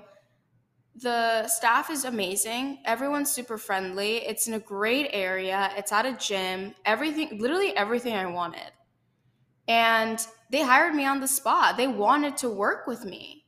The 0.96 1.48
staff 1.48 1.90
is 1.90 2.04
amazing. 2.04 2.78
Everyone's 2.84 3.30
super 3.30 3.56
friendly. 3.56 4.16
It's 4.18 4.46
in 4.46 4.54
a 4.54 4.58
great 4.58 5.08
area. 5.12 5.72
It's 5.76 5.92
at 5.92 6.04
a 6.04 6.12
gym. 6.12 6.74
Everything, 6.84 7.38
literally 7.38 7.74
everything 7.76 8.14
I 8.14 8.26
wanted. 8.26 8.72
And 9.68 10.24
they 10.50 10.62
hired 10.62 10.94
me 10.94 11.06
on 11.06 11.20
the 11.20 11.28
spot. 11.28 11.76
They 11.76 11.86
wanted 11.88 12.36
to 12.38 12.50
work 12.50 12.86
with 12.86 13.04
me 13.04 13.42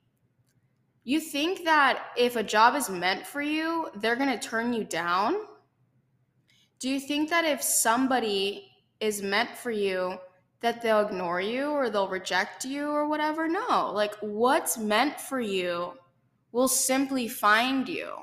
you 1.06 1.20
think 1.20 1.64
that 1.64 2.06
if 2.16 2.34
a 2.34 2.42
job 2.42 2.74
is 2.74 2.88
meant 2.88 3.26
for 3.26 3.42
you, 3.42 3.90
they're 3.96 4.16
going 4.16 4.36
to 4.36 4.48
turn 4.48 4.72
you 4.72 4.84
down? 4.84 5.36
Do 6.80 6.88
you 6.88 6.98
think 6.98 7.28
that 7.28 7.44
if 7.44 7.62
somebody 7.62 8.70
is 9.00 9.22
meant 9.22 9.50
for 9.54 9.70
you, 9.70 10.18
that 10.60 10.80
they'll 10.80 11.06
ignore 11.06 11.42
you 11.42 11.66
or 11.66 11.90
they'll 11.90 12.08
reject 12.08 12.64
you 12.64 12.88
or 12.88 13.06
whatever? 13.06 13.46
No. 13.46 13.92
Like, 13.92 14.14
what's 14.20 14.78
meant 14.78 15.20
for 15.20 15.40
you 15.40 15.92
will 16.54 16.68
simply 16.68 17.26
find 17.26 17.88
you. 17.88 18.14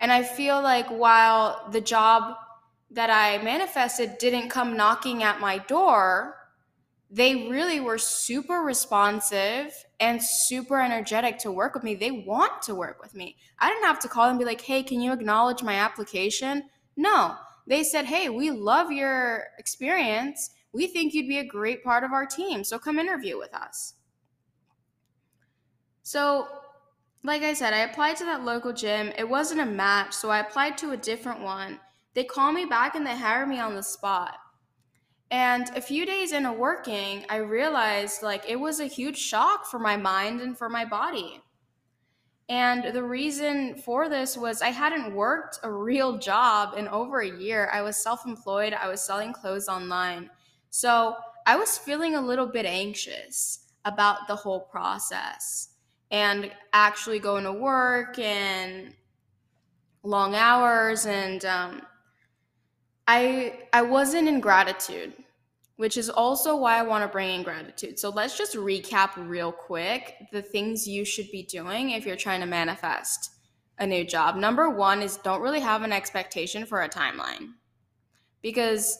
And 0.00 0.10
I 0.10 0.24
feel 0.24 0.60
like 0.60 0.88
while 0.88 1.68
the 1.70 1.80
job 1.80 2.34
that 2.90 3.08
I 3.08 3.40
manifested 3.40 4.18
didn't 4.18 4.48
come 4.48 4.76
knocking 4.76 5.22
at 5.22 5.40
my 5.40 5.58
door, 5.58 6.34
they 7.08 7.48
really 7.48 7.78
were 7.78 7.98
super 7.98 8.62
responsive 8.62 9.72
and 10.00 10.20
super 10.20 10.80
energetic 10.80 11.38
to 11.38 11.52
work 11.52 11.74
with 11.74 11.84
me. 11.84 11.94
They 11.94 12.10
want 12.10 12.62
to 12.62 12.74
work 12.74 13.00
with 13.00 13.14
me. 13.14 13.36
I 13.60 13.68
didn't 13.68 13.84
have 13.84 14.00
to 14.00 14.08
call 14.08 14.28
and 14.28 14.40
be 14.40 14.44
like, 14.44 14.60
hey, 14.60 14.82
can 14.82 15.00
you 15.00 15.12
acknowledge 15.12 15.62
my 15.62 15.74
application? 15.74 16.64
No, 16.96 17.36
they 17.68 17.84
said, 17.84 18.06
hey, 18.06 18.28
we 18.28 18.50
love 18.50 18.90
your 18.90 19.44
experience. 19.56 20.50
We 20.72 20.88
think 20.88 21.14
you'd 21.14 21.28
be 21.28 21.38
a 21.38 21.44
great 21.44 21.84
part 21.84 22.02
of 22.02 22.10
our 22.10 22.26
team. 22.26 22.64
So 22.64 22.76
come 22.76 22.98
interview 22.98 23.38
with 23.38 23.54
us. 23.54 23.94
So, 26.02 26.48
like 27.22 27.42
I 27.42 27.54
said, 27.54 27.72
I 27.72 27.78
applied 27.78 28.16
to 28.16 28.24
that 28.26 28.44
local 28.44 28.72
gym. 28.72 29.12
It 29.18 29.28
wasn't 29.28 29.60
a 29.60 29.66
match, 29.66 30.12
so 30.12 30.30
I 30.30 30.40
applied 30.40 30.78
to 30.78 30.92
a 30.92 30.96
different 30.96 31.40
one. 31.40 31.80
They 32.14 32.24
call 32.24 32.52
me 32.52 32.64
back 32.64 32.94
and 32.94 33.06
they 33.06 33.16
hire 33.16 33.46
me 33.46 33.58
on 33.58 33.74
the 33.74 33.82
spot. 33.82 34.36
And 35.30 35.68
a 35.74 35.80
few 35.80 36.06
days 36.06 36.32
into 36.32 36.52
working, 36.52 37.24
I 37.28 37.36
realized 37.38 38.22
like 38.22 38.48
it 38.48 38.58
was 38.58 38.78
a 38.78 38.86
huge 38.86 39.18
shock 39.18 39.66
for 39.66 39.78
my 39.78 39.96
mind 39.96 40.40
and 40.40 40.56
for 40.56 40.68
my 40.68 40.84
body. 40.84 41.42
And 42.48 42.94
the 42.94 43.02
reason 43.02 43.74
for 43.74 44.08
this 44.08 44.36
was 44.36 44.62
I 44.62 44.68
hadn't 44.68 45.14
worked 45.14 45.58
a 45.64 45.72
real 45.72 46.16
job 46.16 46.74
in 46.78 46.86
over 46.88 47.20
a 47.20 47.38
year. 47.38 47.68
I 47.72 47.82
was 47.82 48.02
self 48.02 48.24
employed, 48.24 48.72
I 48.72 48.88
was 48.88 49.02
selling 49.02 49.32
clothes 49.32 49.68
online. 49.68 50.30
So 50.70 51.16
I 51.44 51.56
was 51.56 51.76
feeling 51.76 52.14
a 52.14 52.20
little 52.20 52.46
bit 52.46 52.64
anxious 52.64 53.66
about 53.84 54.28
the 54.28 54.36
whole 54.36 54.60
process 54.60 55.70
and 56.10 56.50
actually 56.72 57.18
going 57.18 57.44
to 57.44 57.52
work 57.52 58.18
and 58.18 58.94
long 60.02 60.34
hours 60.34 61.06
and 61.06 61.44
um, 61.44 61.82
I 63.08 63.60
I 63.72 63.82
wasn't 63.82 64.28
in 64.28 64.40
gratitude, 64.40 65.12
which 65.76 65.96
is 65.96 66.08
also 66.08 66.56
why 66.56 66.78
I 66.78 66.82
want 66.82 67.04
to 67.04 67.08
bring 67.08 67.30
in 67.30 67.42
gratitude. 67.42 67.98
So 67.98 68.10
let's 68.10 68.36
just 68.36 68.54
recap 68.54 69.10
real 69.16 69.52
quick 69.52 70.14
the 70.32 70.42
things 70.42 70.86
you 70.86 71.04
should 71.04 71.30
be 71.30 71.42
doing 71.42 71.90
if 71.90 72.06
you're 72.06 72.16
trying 72.16 72.40
to 72.40 72.46
manifest 72.46 73.30
a 73.78 73.86
new 73.86 74.04
job. 74.04 74.36
Number 74.36 74.70
1 74.70 75.02
is 75.02 75.18
don't 75.18 75.42
really 75.42 75.60
have 75.60 75.82
an 75.82 75.92
expectation 75.92 76.64
for 76.64 76.82
a 76.82 76.88
timeline. 76.88 77.52
Because 78.42 78.98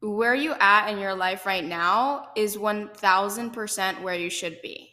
where 0.00 0.34
you 0.34 0.54
at 0.60 0.88
in 0.88 0.98
your 0.98 1.14
life 1.14 1.46
right 1.46 1.64
now 1.64 2.28
is 2.36 2.56
1000% 2.56 4.02
where 4.02 4.14
you 4.14 4.30
should 4.30 4.60
be. 4.62 4.91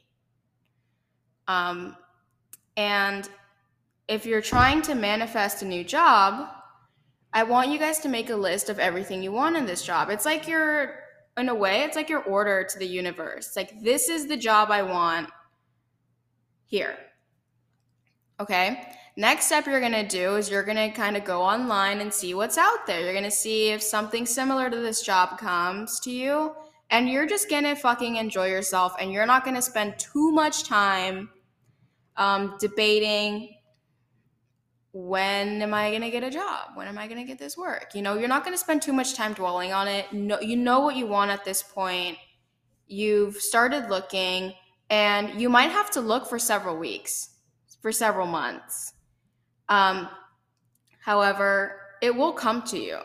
Um, 1.50 1.98
and 2.78 3.28
if 4.08 4.26
you're 4.26 4.42
trying 4.42 4.84
to 4.84 4.94
manifest 4.94 5.64
a 5.64 5.66
new 5.66 5.84
job, 5.84 6.48
I 7.34 7.44
want 7.44 7.72
you 7.72 7.80
guys 7.80 8.00
to 8.00 8.08
make 8.08 8.30
a 8.30 8.36
list 8.36 8.70
of 8.70 8.78
everything 8.78 9.24
you 9.24 9.32
want 9.32 9.58
in 9.58 9.66
this 9.66 9.84
job. 9.84 10.10
It's 10.12 10.26
like 10.26 10.48
your, 10.48 11.00
in 11.38 11.50
a 11.50 11.56
way, 11.56 11.82
it's 11.82 11.96
like 11.96 12.08
your 12.08 12.22
order 12.22 12.64
to 12.64 12.80
the 12.80 12.86
universe. 12.86 13.56
Like, 13.56 13.82
this 13.82 14.10
is 14.10 14.28
the 14.28 14.38
job 14.38 14.70
I 14.70 14.84
want 14.84 15.30
here. 16.68 16.96
Okay. 18.40 18.88
Next 19.18 19.48
step 19.48 19.66
you're 19.66 19.80
going 19.80 19.92
to 19.92 20.08
do 20.08 20.36
is 20.36 20.52
you're 20.52 20.64
going 20.64 20.78
to 20.78 20.96
kind 20.96 21.18
of 21.18 21.26
go 21.26 21.42
online 21.42 22.00
and 22.00 22.14
see 22.14 22.36
what's 22.36 22.60
out 22.60 22.86
there. 22.86 23.02
You're 23.02 23.12
going 23.12 23.24
to 23.24 23.32
see 23.32 23.70
if 23.70 23.82
something 23.82 24.28
similar 24.28 24.70
to 24.70 24.78
this 24.78 25.02
job 25.02 25.40
comes 25.40 26.00
to 26.02 26.12
you, 26.12 26.54
and 26.92 27.10
you're 27.10 27.26
just 27.26 27.50
going 27.50 27.64
to 27.64 27.76
fucking 27.76 28.18
enjoy 28.18 28.48
yourself 28.48 28.96
and 29.00 29.12
you're 29.12 29.26
not 29.26 29.44
going 29.44 29.56
to 29.56 29.62
spend 29.62 30.00
too 30.00 30.32
much 30.32 30.64
time 30.64 31.30
um, 32.20 32.58
debating 32.60 33.56
when 34.92 35.62
am 35.62 35.74
I 35.74 35.90
going 35.90 36.02
to 36.02 36.10
get 36.10 36.24
a 36.24 36.30
job? 36.30 36.72
When 36.76 36.88
am 36.88 36.98
I 36.98 37.08
going 37.08 37.20
to 37.20 37.26
get 37.26 37.40
this 37.40 37.58
work? 37.58 37.92
You 37.94 38.02
know, 38.02 38.16
you're 38.16 38.28
not 38.28 38.44
going 38.44 38.54
to 38.54 38.60
spend 38.60 38.82
too 38.82 38.94
much 38.94 39.16
time 39.16 39.34
dwelling 39.34 39.72
on 39.72 39.88
it. 39.88 40.12
No, 40.12 40.40
you 40.40 40.56
know 40.56 40.82
what 40.82 40.96
you 40.96 41.08
want 41.08 41.32
at 41.32 41.46
this 41.46 41.64
point. 41.64 42.18
You've 42.88 43.38
started 43.38 43.90
looking, 43.90 44.54
and 44.90 45.40
you 45.40 45.48
might 45.48 45.72
have 45.72 45.92
to 45.92 46.02
look 46.02 46.28
for 46.28 46.40
several 46.40 46.78
weeks, 46.78 47.30
for 47.82 47.92
several 47.92 48.28
months. 48.28 48.94
Um, 49.70 50.10
however, 51.02 51.80
it 52.02 52.16
will 52.16 52.34
come 52.34 52.64
to 52.64 52.80
you 52.80 52.98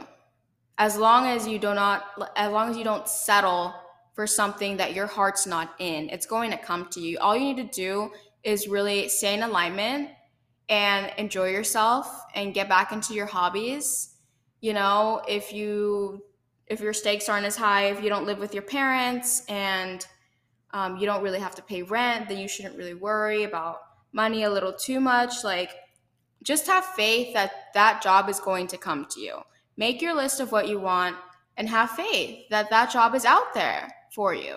as 0.79 0.97
long 0.97 1.27
as 1.27 1.47
you 1.47 1.59
do 1.59 1.75
not, 1.75 2.31
as 2.35 2.51
long 2.51 2.71
as 2.71 2.77
you 2.79 2.85
don't 2.85 3.07
settle 3.07 3.75
for 4.15 4.27
something 4.27 4.79
that 4.79 4.95
your 4.95 5.07
heart's 5.07 5.47
not 5.47 5.75
in. 5.79 6.09
It's 6.09 6.27
going 6.27 6.51
to 6.53 6.57
come 6.57 6.89
to 6.93 7.01
you. 7.01 7.19
All 7.19 7.37
you 7.37 7.53
need 7.53 7.71
to 7.71 7.77
do 7.77 8.11
is 8.45 8.69
really 8.69 9.09
stay 9.09 9.35
in 9.35 9.43
alignment 9.43 10.11
and 10.69 11.13
enjoy 11.19 11.51
yourself 11.51 12.07
and 12.35 12.55
get 12.55 12.69
back 12.69 12.93
into 12.93 13.15
your 13.15 13.27
hobbies. 13.27 14.15
You 14.61 14.73
know, 14.73 15.23
if 15.29 15.53
you 15.53 16.23
if 16.67 16.81
your 16.81 16.93
stakes 16.93 17.29
aren't 17.29 17.47
as 17.47 17.57
high, 17.57 17.87
if 17.87 18.03
you 18.03 18.09
don't 18.09 18.25
live 18.25 18.39
with 18.39 18.55
your 18.55 18.63
parents 18.63 19.45
and 19.49 20.07
um, 20.73 20.97
you 20.97 21.07
don't 21.07 21.23
really 21.23 21.39
have 21.39 21.55
to 21.57 21.63
pay 21.63 21.83
rent, 21.83 22.29
then 22.29 22.39
you 22.39 22.49
shouldn't 22.49 22.77
really 22.77 22.95
worry 22.95 23.45
about 23.45 23.81
money 24.13 24.45
a 24.45 24.51
little 24.51 24.73
too 24.73 24.99
much. 24.99 25.45
Like, 25.45 25.71
just 26.43 26.67
have 26.67 26.85
faith 26.85 27.35
that 27.35 27.53
that 27.75 28.03
job 28.03 28.29
is 28.29 28.41
going 28.41 28.67
to 28.69 28.79
come 28.79 29.07
to 29.11 29.21
you. 29.21 29.41
Make 29.77 30.01
your 30.01 30.15
list 30.15 30.41
of 30.41 30.53
what 30.53 30.69
you 30.69 30.79
want 30.79 31.17
and 31.57 31.69
have 31.69 31.91
faith 31.91 32.49
that 32.51 32.71
that 32.71 32.91
job 32.91 33.15
is 33.15 33.25
out 33.25 33.55
there 33.55 33.93
for 34.15 34.35
you. 34.35 34.57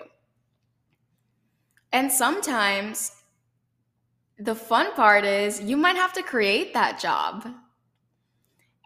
And 1.92 2.10
sometimes 2.10 3.12
the 4.38 4.54
fun 4.54 4.92
part 4.94 5.24
is 5.24 5.60
you 5.60 5.76
might 5.76 5.96
have 5.96 6.12
to 6.14 6.22
create 6.22 6.74
that 6.74 7.00
job. 7.00 7.46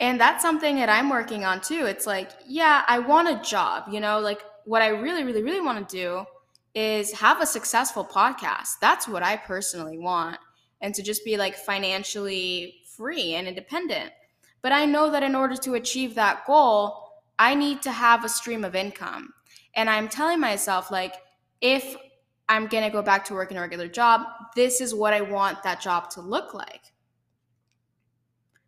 And 0.00 0.20
that's 0.20 0.42
something 0.42 0.76
that 0.76 0.88
I'm 0.88 1.10
working 1.10 1.44
on 1.44 1.60
too. 1.60 1.86
It's 1.86 2.06
like, 2.06 2.30
yeah, 2.46 2.82
I 2.86 2.98
want 2.98 3.28
a 3.28 3.48
job, 3.48 3.84
you 3.90 4.00
know, 4.00 4.18
like 4.18 4.40
what 4.64 4.82
I 4.82 4.88
really, 4.88 5.22
really, 5.24 5.42
really 5.42 5.60
want 5.60 5.88
to 5.88 5.96
do 5.96 6.24
is 6.74 7.12
have 7.12 7.40
a 7.40 7.46
successful 7.46 8.04
podcast. 8.04 8.78
That's 8.80 9.06
what 9.06 9.22
I 9.22 9.36
personally 9.36 9.98
want. 9.98 10.38
And 10.80 10.94
to 10.94 11.02
just 11.02 11.24
be 11.24 11.36
like 11.36 11.54
financially 11.54 12.76
free 12.96 13.34
and 13.34 13.46
independent. 13.46 14.10
But 14.62 14.72
I 14.72 14.86
know 14.86 15.10
that 15.10 15.22
in 15.22 15.34
order 15.34 15.56
to 15.56 15.74
achieve 15.74 16.14
that 16.14 16.46
goal, 16.46 17.10
I 17.38 17.54
need 17.54 17.82
to 17.82 17.92
have 17.92 18.24
a 18.24 18.28
stream 18.28 18.64
of 18.64 18.74
income. 18.74 19.32
And 19.74 19.88
I'm 19.88 20.08
telling 20.08 20.40
myself, 20.40 20.90
like, 20.90 21.14
if 21.60 21.96
I'm 22.52 22.66
going 22.66 22.84
to 22.84 22.90
go 22.90 23.00
back 23.00 23.24
to 23.26 23.34
work 23.34 23.50
in 23.50 23.56
a 23.56 23.60
regular 23.60 23.88
job. 23.88 24.26
This 24.54 24.82
is 24.82 24.94
what 24.94 25.14
I 25.14 25.22
want 25.22 25.62
that 25.62 25.80
job 25.80 26.10
to 26.10 26.20
look 26.20 26.52
like. 26.52 26.92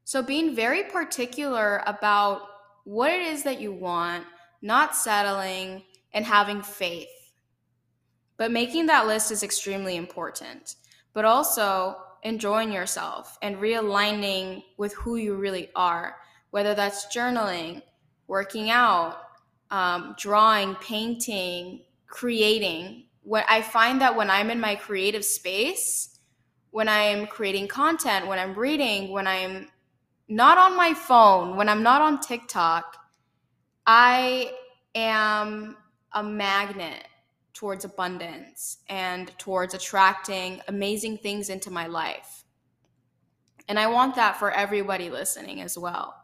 So, 0.04 0.22
being 0.22 0.54
very 0.54 0.84
particular 0.84 1.82
about 1.86 2.42
what 2.84 3.10
it 3.10 3.20
is 3.20 3.42
that 3.42 3.60
you 3.60 3.72
want, 3.72 4.24
not 4.62 4.96
settling, 4.96 5.82
and 6.14 6.24
having 6.24 6.62
faith. 6.62 7.08
But 8.38 8.50
making 8.50 8.86
that 8.86 9.06
list 9.06 9.30
is 9.30 9.42
extremely 9.42 9.96
important. 9.96 10.76
But 11.12 11.24
also 11.24 11.96
enjoying 12.22 12.72
yourself 12.72 13.38
and 13.42 13.56
realigning 13.56 14.64
with 14.78 14.94
who 14.94 15.16
you 15.16 15.36
really 15.36 15.70
are, 15.76 16.16
whether 16.50 16.74
that's 16.74 17.14
journaling, 17.14 17.82
working 18.28 18.70
out, 18.70 19.18
um, 19.70 20.14
drawing, 20.18 20.74
painting, 20.76 21.82
creating, 22.06 23.04
when 23.25 23.43
I 23.49 23.62
find 23.62 24.00
that 24.02 24.16
when 24.16 24.31
I'm 24.31 24.50
in 24.50 24.61
my 24.61 24.75
creative 24.75 25.25
space, 25.25 26.19
when 26.71 26.88
I'm 26.88 27.26
creating 27.26 27.69
content, 27.69 28.26
when 28.26 28.38
I'm 28.38 28.54
reading, 28.54 29.11
when 29.11 29.26
I'm 29.26 29.69
not 30.28 30.59
on 30.59 30.76
my 30.76 30.95
phone, 30.95 31.57
when 31.57 31.69
I'm 31.69 31.83
not 31.83 32.02
on 32.02 32.21
TikTok, 32.21 32.97
I 33.87 34.52
am 34.95 35.76
a 36.12 36.23
magnet 36.23 37.07
towards 37.54 37.85
abundance 37.85 38.78
and 38.88 39.37
towards 39.38 39.75
attracting 39.75 40.61
amazing 40.69 41.19
things 41.19 41.49
into 41.49 41.71
my 41.71 41.87
life. 41.87 42.45
And 43.69 43.78
I 43.78 43.87
want 43.87 44.16
that 44.16 44.37
for 44.37 44.50
everybody 44.50 45.09
listening 45.09 45.62
as 45.62 45.78
well. 45.78 46.14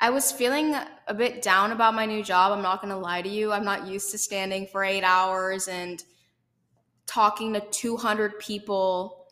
I 0.00 0.10
was 0.10 0.30
feeling 0.30 0.74
a 1.06 1.14
bit 1.14 1.40
down 1.40 1.72
about 1.72 1.94
my 1.94 2.04
new 2.04 2.22
job. 2.22 2.52
I'm 2.52 2.62
not 2.62 2.82
going 2.82 2.92
to 2.92 2.98
lie 2.98 3.22
to 3.22 3.28
you. 3.28 3.52
I'm 3.52 3.64
not 3.64 3.86
used 3.86 4.10
to 4.10 4.18
standing 4.18 4.66
for 4.66 4.84
eight 4.84 5.02
hours 5.02 5.68
and 5.68 6.02
talking 7.06 7.54
to 7.54 7.60
200 7.60 8.38
people 8.38 9.26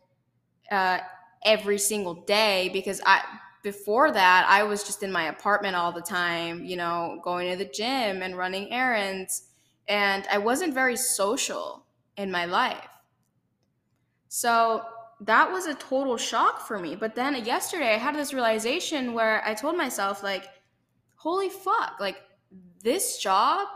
uh, 0.70 0.98
every 1.44 1.78
single 1.78 2.14
day 2.14 2.70
because 2.72 3.00
I 3.04 3.20
before 3.62 4.12
that 4.12 4.46
I 4.48 4.62
was 4.62 4.84
just 4.84 5.02
in 5.02 5.10
my 5.10 5.24
apartment 5.24 5.74
all 5.74 5.90
the 5.90 6.02
time, 6.02 6.64
you 6.64 6.76
know, 6.76 7.18
going 7.22 7.50
to 7.50 7.56
the 7.56 7.64
gym 7.64 8.22
and 8.22 8.36
running 8.36 8.70
errands 8.70 9.48
and 9.88 10.26
I 10.30 10.38
wasn't 10.38 10.74
very 10.74 10.96
social 10.96 11.84
in 12.16 12.30
my 12.30 12.44
life. 12.44 12.88
So 14.28 14.82
that 15.20 15.50
was 15.50 15.66
a 15.66 15.74
total 15.74 16.16
shock 16.16 16.66
for 16.66 16.78
me. 16.78 16.94
But 16.94 17.14
then 17.14 17.42
yesterday 17.44 17.94
I 17.94 17.98
had 17.98 18.14
this 18.14 18.34
realization 18.34 19.14
where 19.14 19.42
I 19.46 19.54
told 19.54 19.76
myself 19.76 20.22
like 20.22 20.46
holy 21.24 21.48
fuck, 21.48 21.96
like 21.98 22.18
this 22.82 23.18
job, 23.18 23.66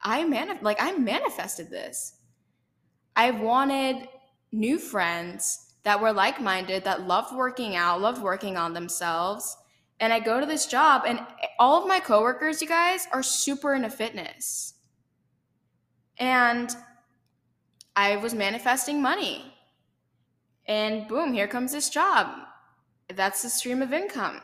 I 0.00 0.24
man 0.24 0.58
like 0.62 0.80
I 0.80 0.96
manifested 0.96 1.68
this. 1.68 2.14
I 3.16 3.32
wanted 3.32 4.08
new 4.52 4.78
friends 4.78 5.74
that 5.82 6.00
were 6.00 6.12
like-minded, 6.12 6.84
that 6.84 7.08
loved 7.08 7.34
working 7.34 7.74
out, 7.74 8.00
loved 8.00 8.22
working 8.22 8.56
on 8.56 8.72
themselves, 8.72 9.56
And 10.02 10.12
I 10.12 10.18
go 10.18 10.40
to 10.40 10.46
this 10.46 10.66
job, 10.66 11.02
and 11.06 11.20
all 11.60 11.80
of 11.80 11.86
my 11.86 12.00
coworkers, 12.00 12.60
you 12.60 12.66
guys, 12.66 13.06
are 13.12 13.22
super 13.22 13.72
into 13.72 13.88
fitness. 13.88 14.74
And 16.18 16.74
I 17.94 18.16
was 18.16 18.34
manifesting 18.34 19.00
money. 19.00 19.54
And 20.66 21.06
boom, 21.06 21.32
here 21.32 21.46
comes 21.46 21.70
this 21.70 21.88
job. 21.88 22.36
That's 23.14 23.42
the 23.42 23.48
stream 23.48 23.80
of 23.80 23.92
income. 23.92 24.40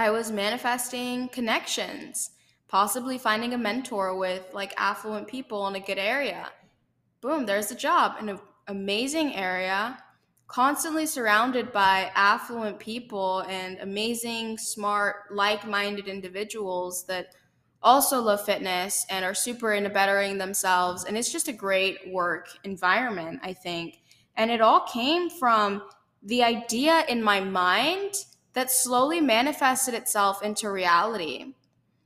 I 0.00 0.08
was 0.08 0.32
manifesting 0.32 1.28
connections, 1.28 2.30
possibly 2.68 3.18
finding 3.18 3.52
a 3.52 3.58
mentor 3.58 4.16
with 4.16 4.48
like 4.54 4.72
affluent 4.78 5.28
people 5.28 5.68
in 5.68 5.74
a 5.74 5.80
good 5.80 5.98
area. 5.98 6.48
Boom, 7.20 7.44
there's 7.44 7.70
a 7.70 7.74
job 7.74 8.14
in 8.18 8.30
an 8.30 8.38
amazing 8.66 9.36
area 9.36 10.02
constantly 10.46 11.04
surrounded 11.04 11.70
by 11.70 12.10
affluent 12.14 12.78
people 12.78 13.40
and 13.40 13.78
amazing, 13.80 14.56
smart, 14.56 15.16
like 15.30 15.66
minded 15.66 16.08
individuals 16.08 17.04
that 17.04 17.34
also 17.82 18.22
love 18.22 18.42
fitness 18.42 19.04
and 19.10 19.22
are 19.22 19.34
super 19.34 19.74
into 19.74 19.90
bettering 19.90 20.38
themselves. 20.38 21.04
And 21.04 21.14
it's 21.14 21.30
just 21.30 21.48
a 21.48 21.52
great 21.52 22.10
work 22.10 22.48
environment, 22.64 23.40
I 23.42 23.52
think. 23.52 23.98
And 24.34 24.50
it 24.50 24.62
all 24.62 24.80
came 24.80 25.28
from 25.28 25.82
the 26.22 26.42
idea 26.42 27.04
in 27.06 27.22
my 27.22 27.40
mind 27.40 28.14
that 28.52 28.70
slowly 28.70 29.20
manifested 29.20 29.94
itself 29.94 30.42
into 30.42 30.70
reality. 30.70 31.54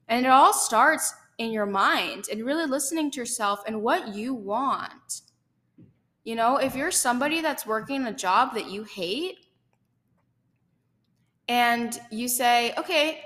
And 0.08 0.26
it 0.26 0.28
all 0.28 0.52
starts 0.52 1.14
in 1.38 1.50
your 1.50 1.66
mind 1.66 2.26
and 2.30 2.44
really 2.44 2.66
listening 2.66 3.10
to 3.10 3.20
yourself 3.20 3.62
and 3.66 3.82
what 3.82 4.14
you 4.14 4.34
want. 4.34 5.22
You 6.24 6.36
know, 6.36 6.56
if 6.56 6.74
you're 6.74 6.90
somebody 6.90 7.40
that's 7.40 7.66
working 7.66 8.06
a 8.06 8.12
job 8.12 8.54
that 8.54 8.70
you 8.70 8.84
hate 8.84 9.36
and 11.48 11.98
you 12.10 12.28
say, 12.28 12.72
okay, 12.78 13.20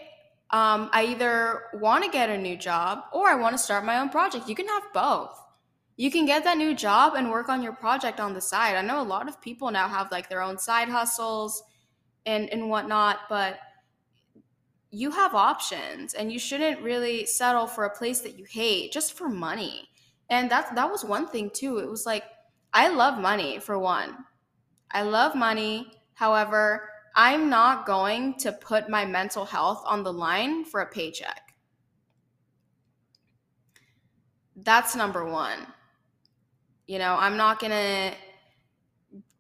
um, 0.51 0.89
I 0.93 1.07
either 1.11 1.65
want 1.75 2.05
to 2.05 2.11
get 2.11 2.31
a 2.31 2.39
new 2.39 2.57
job 2.57 3.03
or 3.13 3.29
I 3.29 3.35
want 3.35 3.55
to 3.55 3.63
start 3.63 3.85
my 3.85 3.99
own 3.99 4.09
project, 4.09 4.49
you 4.49 4.55
can 4.55 4.67
have 4.67 4.85
both. 4.95 5.39
You 5.97 6.11
can 6.11 6.27
get 6.27 6.45
that 6.45 6.57
new 6.57 6.75
job 6.75 7.15
and 7.15 7.31
work 7.31 7.49
on 7.49 7.63
your 7.63 7.73
project 7.73 8.21
on 8.21 8.33
the 8.33 8.41
side. 8.41 8.77
I 8.77 8.83
know 8.83 9.01
a 9.01 9.03
lot 9.03 9.29
of 9.29 9.41
people 9.41 9.71
now 9.71 9.89
have 9.89 10.11
like 10.11 10.29
their 10.29 10.43
own 10.43 10.59
side 10.59 10.89
hustles 10.89 11.63
and, 12.29 12.51
and 12.51 12.69
whatnot, 12.69 13.21
but 13.31 13.59
you 14.91 15.11
have 15.11 15.35
options 15.35 16.13
and 16.13 16.31
you 16.31 16.39
shouldn't 16.39 16.83
really 16.83 17.25
settle 17.25 17.67
for 17.67 17.85
a 17.85 17.97
place 17.97 18.21
that 18.21 18.39
you 18.39 18.45
hate 18.45 18.93
just 18.93 19.15
for 19.15 19.31
money. 19.31 19.89
And 20.29 20.51
that 20.51 20.75
that 20.75 20.91
was 20.91 21.05
one 21.05 21.27
thing 21.27 21.51
too. 21.51 21.79
It 21.79 21.89
was 21.89 22.05
like 22.05 22.25
I 22.75 22.89
love 22.89 23.19
money 23.19 23.59
for 23.61 23.79
one. 23.79 24.15
I 24.91 25.03
love 25.03 25.35
money. 25.35 25.91
However, 26.15 26.91
I'm 27.17 27.49
not 27.49 27.87
going 27.87 28.35
to 28.41 28.53
put 28.53 28.91
my 28.91 29.07
mental 29.07 29.47
health 29.47 29.83
on 29.87 30.03
the 30.03 30.13
line 30.13 30.67
for 30.67 30.83
a 30.83 30.87
paycheck. 30.87 31.55
That's 34.55 34.95
number 34.95 35.25
one. 35.25 35.61
You 36.87 36.99
know, 36.99 37.17
I'm 37.19 37.39
not 37.39 37.59
going 37.59 37.73
to 37.73 38.13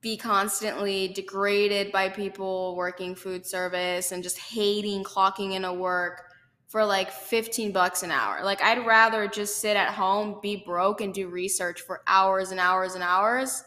be 0.01 0.17
constantly 0.17 1.09
degraded 1.09 1.91
by 1.91 2.09
people 2.09 2.77
working 2.77 3.15
food 3.15 3.45
service 3.45 4.13
and 4.13 4.23
just 4.23 4.39
hating 4.39 5.03
clocking 5.03 5.55
in 5.55 5.65
a 5.65 5.75
work 5.75 6.23
for 6.69 6.85
like 6.85 7.11
15 7.11 7.73
bucks 7.73 8.03
an 8.03 8.11
hour. 8.11 8.45
Like 8.45 8.63
I'd 8.63 8.87
rather 8.87 9.27
just 9.27 9.59
sit 9.61 9.77
at 9.77 9.95
home, 9.95 10.39
be 10.41 10.63
broke 10.65 11.01
and 11.01 11.13
do 11.13 11.29
research 11.29 11.81
for 11.81 12.03
hours 12.07 12.51
and 12.51 12.61
hours 12.61 12.95
and 12.95 13.03
hours 13.03 13.65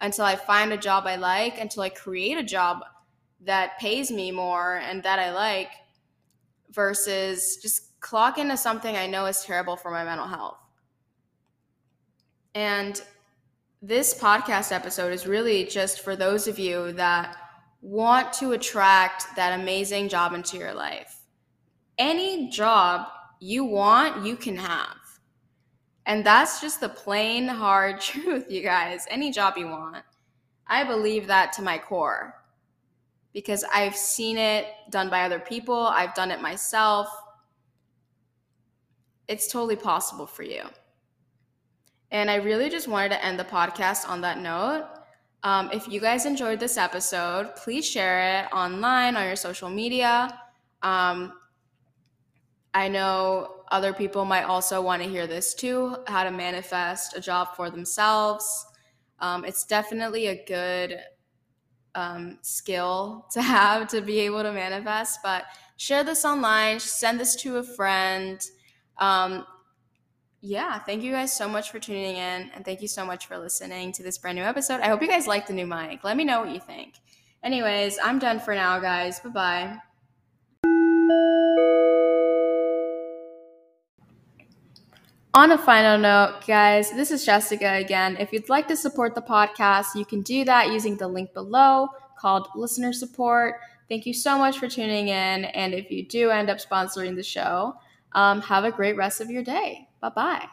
until 0.00 0.24
I 0.24 0.36
find 0.36 0.72
a 0.72 0.76
job 0.76 1.06
I 1.06 1.16
like, 1.16 1.60
until 1.60 1.82
I 1.82 1.90
create 1.90 2.38
a 2.38 2.42
job 2.42 2.80
that 3.42 3.78
pays 3.78 4.10
me 4.10 4.30
more 4.30 4.76
and 4.76 5.02
that 5.02 5.18
I 5.18 5.32
like 5.32 5.70
versus 6.70 7.58
just 7.62 8.00
clock 8.00 8.38
into 8.38 8.56
something 8.56 8.96
I 8.96 9.06
know 9.06 9.26
is 9.26 9.42
terrible 9.42 9.76
for 9.76 9.90
my 9.90 10.04
mental 10.04 10.26
health. 10.26 10.58
And 12.54 13.00
this 13.80 14.18
podcast 14.18 14.72
episode 14.72 15.12
is 15.12 15.26
really 15.26 15.64
just 15.64 16.00
for 16.00 16.16
those 16.16 16.48
of 16.48 16.58
you 16.58 16.92
that 16.92 17.36
want 17.80 18.32
to 18.32 18.52
attract 18.52 19.26
that 19.36 19.58
amazing 19.58 20.08
job 20.08 20.32
into 20.34 20.56
your 20.56 20.74
life 20.74 21.18
any 21.98 22.48
job 22.48 23.08
you 23.40 23.64
want, 23.64 24.24
you 24.24 24.36
can 24.36 24.56
have. 24.56 24.96
And 26.06 26.24
that's 26.24 26.60
just 26.60 26.80
the 26.80 26.88
plain 26.88 27.46
hard 27.46 28.00
truth, 28.00 28.46
you 28.50 28.62
guys. 28.62 29.04
Any 29.10 29.30
job 29.30 29.54
you 29.56 29.66
want. 29.66 30.04
I 30.66 30.84
believe 30.84 31.26
that 31.26 31.52
to 31.54 31.62
my 31.62 31.78
core 31.78 32.34
because 33.32 33.64
I've 33.72 33.96
seen 33.96 34.38
it 34.38 34.66
done 34.90 35.10
by 35.10 35.22
other 35.22 35.38
people, 35.38 35.76
I've 35.76 36.14
done 36.14 36.30
it 36.30 36.40
myself. 36.40 37.08
It's 39.28 39.50
totally 39.50 39.76
possible 39.76 40.26
for 40.26 40.42
you. 40.42 40.62
And 42.10 42.30
I 42.30 42.36
really 42.36 42.70
just 42.70 42.88
wanted 42.88 43.10
to 43.10 43.24
end 43.24 43.38
the 43.38 43.44
podcast 43.44 44.08
on 44.08 44.20
that 44.22 44.38
note. 44.38 44.86
Um, 45.42 45.70
if 45.72 45.86
you 45.86 46.00
guys 46.00 46.26
enjoyed 46.26 46.58
this 46.58 46.76
episode, 46.76 47.54
please 47.56 47.86
share 47.86 48.40
it 48.40 48.52
online 48.52 49.16
on 49.16 49.26
your 49.26 49.36
social 49.36 49.70
media. 49.70 50.40
Um, 50.82 51.32
I 52.74 52.88
know 52.88 53.62
other 53.70 53.92
people 53.92 54.24
might 54.24 54.44
also 54.44 54.80
want 54.80 55.02
to 55.02 55.08
hear 55.08 55.26
this 55.26 55.54
too 55.54 55.96
how 56.06 56.24
to 56.24 56.30
manifest 56.30 57.16
a 57.16 57.20
job 57.20 57.54
for 57.56 57.70
themselves. 57.70 58.66
Um, 59.20 59.44
it's 59.44 59.64
definitely 59.64 60.28
a 60.28 60.44
good 60.44 60.98
um, 61.94 62.38
skill 62.42 63.26
to 63.32 63.42
have 63.42 63.88
to 63.88 64.00
be 64.00 64.20
able 64.20 64.42
to 64.42 64.52
manifest, 64.52 65.20
but 65.22 65.44
share 65.76 66.04
this 66.04 66.24
online, 66.24 66.80
send 66.80 67.20
this 67.20 67.36
to 67.36 67.56
a 67.58 67.62
friend. 67.62 68.40
Yeah, 70.40 70.78
thank 70.78 71.02
you 71.02 71.10
guys 71.10 71.36
so 71.36 71.48
much 71.48 71.72
for 71.72 71.80
tuning 71.80 72.16
in, 72.16 72.50
and 72.54 72.64
thank 72.64 72.80
you 72.80 72.86
so 72.86 73.04
much 73.04 73.26
for 73.26 73.36
listening 73.36 73.90
to 73.92 74.04
this 74.04 74.18
brand 74.18 74.36
new 74.36 74.44
episode. 74.44 74.80
I 74.80 74.86
hope 74.86 75.02
you 75.02 75.08
guys 75.08 75.26
like 75.26 75.48
the 75.48 75.52
new 75.52 75.66
mic. 75.66 76.04
Let 76.04 76.16
me 76.16 76.22
know 76.24 76.40
what 76.40 76.52
you 76.52 76.60
think. 76.60 76.94
Anyways, 77.42 77.98
I'm 78.02 78.20
done 78.20 78.38
for 78.38 78.54
now, 78.54 78.78
guys. 78.78 79.18
Bye 79.18 79.30
bye. 79.30 79.78
On 85.34 85.50
a 85.50 85.58
final 85.58 85.98
note, 85.98 86.46
guys, 86.46 86.92
this 86.92 87.10
is 87.10 87.24
Jessica 87.24 87.74
again. 87.74 88.16
If 88.18 88.32
you'd 88.32 88.48
like 88.48 88.68
to 88.68 88.76
support 88.76 89.14
the 89.14 89.22
podcast, 89.22 89.94
you 89.96 90.04
can 90.04 90.22
do 90.22 90.44
that 90.44 90.72
using 90.72 90.96
the 90.96 91.08
link 91.08 91.34
below 91.34 91.88
called 92.16 92.48
listener 92.54 92.92
support. 92.92 93.56
Thank 93.88 94.06
you 94.06 94.14
so 94.14 94.38
much 94.38 94.58
for 94.58 94.68
tuning 94.68 95.08
in. 95.08 95.44
And 95.46 95.74
if 95.74 95.90
you 95.90 96.06
do 96.06 96.30
end 96.30 96.48
up 96.48 96.58
sponsoring 96.58 97.16
the 97.16 97.22
show, 97.22 97.74
um, 98.12 98.40
have 98.42 98.64
a 98.64 98.70
great 98.70 98.96
rest 98.96 99.20
of 99.20 99.30
your 99.30 99.42
day. 99.42 99.87
Bye 100.00 100.10
bye. 100.10 100.48